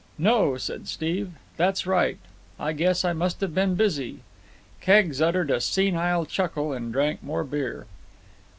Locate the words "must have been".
3.13-3.75